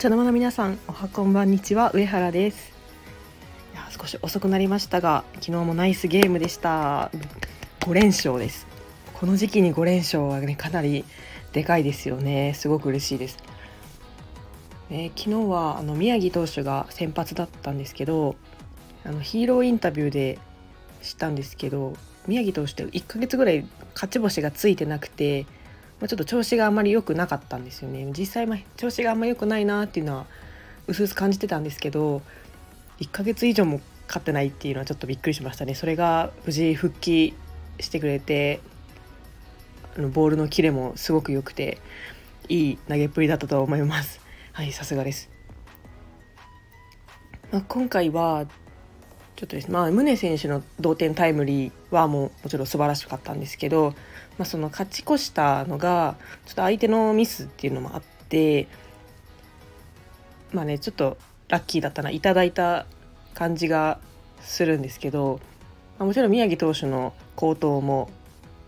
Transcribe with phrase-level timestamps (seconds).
[0.00, 2.72] 茶の間の皆さんおはこんばんにちは上原です。
[3.74, 7.10] いや少し遅くなりましたが昨日もナイスゲームでした。
[7.80, 8.66] 5連勝です。
[9.12, 11.04] この時期に5連勝はねかなり
[11.52, 12.54] でかいですよね。
[12.54, 13.36] すごく嬉しいです、
[14.88, 18.36] えー、昨日はあの宮城投手が先発だったんですけど
[19.04, 20.38] あのヒーローインタビューで
[21.02, 21.92] したんですけど
[22.26, 25.44] 宮城投手って1ヶ月ぐらい勝ち星がついてなくて
[26.00, 28.06] ま、ちょっと調子があまり良くなかったんですよね。
[28.16, 30.26] 実際ま調子があんまり良くないなっていうのは
[30.86, 32.22] うすうす感じてたんですけど
[33.00, 35.74] 1ヶ月以上も勝ってないっていうのはちょっとびっくりしましたね。
[35.74, 37.34] それが無事復帰
[37.78, 38.60] してくれて
[39.96, 41.78] あのボールのキレもすごく良くて
[42.48, 44.20] いい投げっぷりだったと思います。
[44.52, 45.30] はいさすがです、
[47.52, 48.46] まあ、今回は
[49.40, 53.94] ちょっとですねまあ宗選手の同点タイムリーはもうもちろん素晴らしかったんですけど
[54.40, 56.16] まあ、その勝ち越したのが
[56.46, 58.68] ちょっと相手のミスっていうのもあって
[60.54, 62.86] まあねちょっとラッキーだったないただいた
[63.34, 64.00] 感じが
[64.40, 65.40] するんですけど、
[65.98, 68.08] まあ、もちろん宮城投手の好投も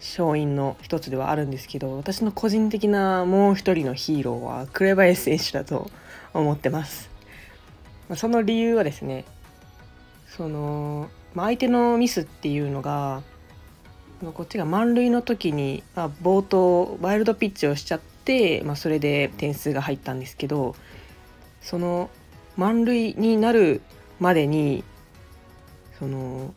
[0.00, 5.88] 勝因の一つではあるんですけど私の個人的なもう一人のヒーローは紅林選手だと
[6.34, 7.10] 思ってます。
[8.16, 9.24] その理由はですね
[10.36, 13.22] その、まあ、相手のミスっていうのが
[14.34, 20.74] こっちが満塁の時に、まあ、冒頭ワイルドピッチをしちゃって、まあ、それで点数が入ったんですけど
[21.62, 22.10] その
[22.56, 23.80] 満塁になる
[24.18, 24.84] までに
[25.98, 26.54] その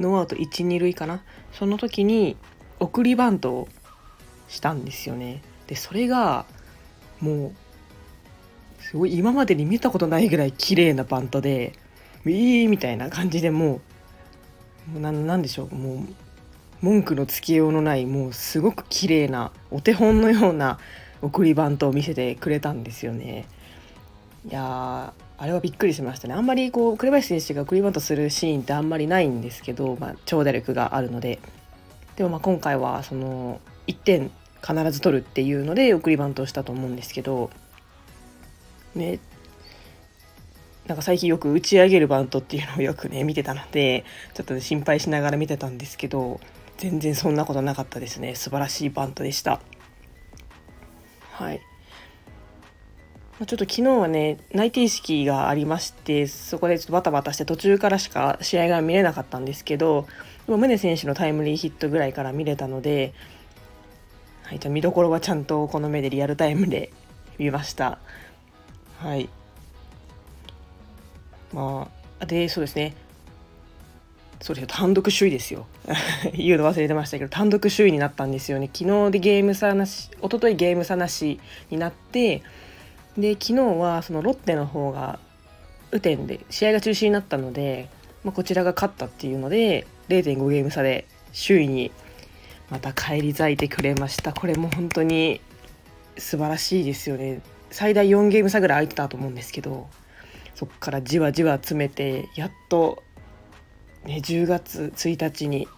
[0.00, 1.22] ノーアウト12塁かな？
[1.52, 2.36] その時に
[2.80, 3.68] 送りバントを
[4.48, 5.40] したんですよね。
[5.68, 6.46] でそれが
[7.20, 7.52] も
[8.80, 11.72] うすごい今までに見たことないぐらい綺麗なバントで
[12.30, 13.80] 「いい」みたいな感じでも
[14.96, 15.98] うもうなんでしょうもう
[16.80, 20.78] 文句のつけようのないもうすごく綺麗なお手本のような
[21.22, 23.46] 送りバントを見せてくれたんですよね。
[24.46, 26.34] いやあれはびっくりしましたね。
[26.34, 31.38] あんまりこう紅林選手が送りバントするシーンってあんまりないんですけど、まあ、長打力があるので。
[32.16, 34.30] でもまあ今回はその1点
[34.62, 37.50] 必ず取るっていうので送りバントをしたと思うんですけど。
[38.94, 39.18] ね
[40.86, 46.40] なんか最近よく打ち上げるバントっていうのをよくね見てたのでちょっと、心配しながら見てたんですけど
[46.76, 48.34] 全然そんなことなかったですね。
[48.34, 49.60] 素晴らしいバントでした。
[51.32, 51.60] はい。
[53.38, 60.06] ちょっと昨日はね内定式がありましてそこでちょっとバタバタして途中からしか試合が見れなかったんですけど
[60.46, 63.12] 宗選手のタイムリーヒットぐらいから見れたので、
[64.44, 66.92] はい、じゃ見どころはちゃんとこの目でリアルタイムで
[67.38, 67.98] 見ました。
[68.98, 69.28] はい。
[71.54, 71.88] ま
[72.18, 72.94] あ、で、そうですね。
[74.40, 75.66] そうです単独首位ですよ。
[76.34, 78.68] 言うの忘れてましたけど、単独首位になったんですよね。
[78.72, 82.42] 昨日でゲーム差なし、一昨日ゲーム差なしになって、
[83.16, 85.20] で、昨日はそのロッテの方が
[85.92, 87.88] 雨天で試合が中止になったので、
[88.24, 91.92] まあ、こちらが勝ったっていうので、0.5ゲーム差で首位に
[92.70, 94.32] また返り咲いてくれました。
[94.32, 95.40] これも本当に
[96.18, 97.40] 素晴らしいですよね。
[97.70, 99.88] 最大4ゲーム差ぐらい空いてたと思うんですけど、
[100.54, 103.02] そこからじわじわ詰めてやっと、
[104.04, 105.68] ね、10月1日に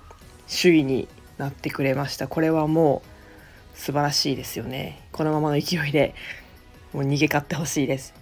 [0.49, 2.29] 首位になってくれました。
[2.29, 3.03] これはも
[3.75, 5.07] う素晴らしいですよね。
[5.13, 6.15] このままの勢いで
[6.97, 8.15] もう逃げ勝ってほしいです、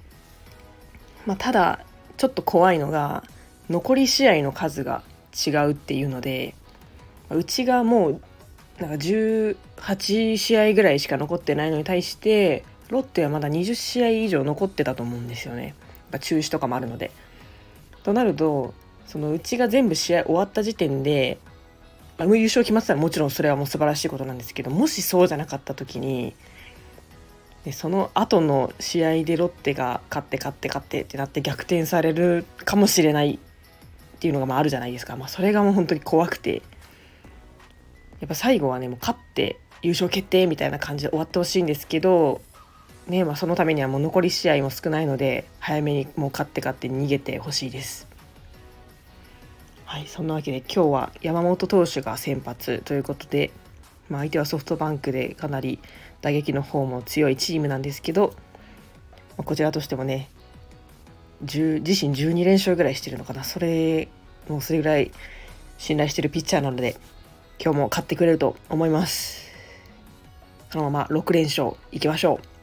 [1.26, 1.84] まあ、ただ
[2.16, 3.22] ちょっと怖いのが
[3.70, 5.02] 残り試合の数が
[5.46, 6.54] 違うっていうので
[7.30, 8.20] うちがもう
[8.80, 15.74] なんか18試合ぐらいしか残ってないのに対してロッテはまだ20試合以上残ってたと思うんですよね。
[16.14, 17.10] ぱ中止とかもあるので。
[18.04, 18.74] となると
[19.06, 21.38] そのうちが全部試合終わった時点で、
[22.18, 26.34] まあ、優勝決まってたらもちろんそれはもう素晴らしいことなんですけどもしそうじゃなかった時に
[27.64, 36.62] でその後の試合でロッテが勝って勝って勝ってってなって逆転されるかもしれないっていうのがまああるじゃないですか、まあ、それがもう本当に怖くて
[38.20, 42.42] やっぱ最後はねもう勝って優勝決定みたいな感じで終わってほしいんですけど
[43.08, 48.08] ねまあ、そのためにはもう残り試合も少ないので早めにもう勝って勝って逃げてほしいです。
[49.84, 53.50] はい、そんなわけで今日は山本投手が先発ということで、
[54.08, 55.78] まあ、相手はソフトバンクでかなり
[56.22, 58.34] 打撃の方も強いチームなんですけど、
[59.36, 60.30] ま、こちらとしてもね
[61.42, 63.44] 自身12連勝ぐらいしてるのかな。
[63.44, 64.08] それ
[64.48, 65.12] もうそれぐらい
[65.76, 66.96] 信頼してるピッチャーなので
[67.62, 69.44] 今日も勝ってくれると思います。
[70.70, 72.53] そのまま6連勝いきましょう。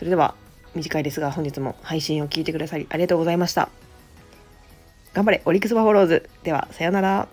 [0.00, 0.34] それでは
[0.74, 3.68] 短いですが本日も配信を聞いてくださりありがとうございました。
[5.12, 7.28] 頑張れオリックスバファローズではさようなら。